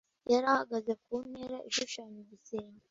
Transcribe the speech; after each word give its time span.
Yari 0.31 0.45
ahagaze 0.53 0.91
ku 1.03 1.11
ntera 1.29 1.57
ishushanya 1.69 2.17
igisenge. 2.25 2.79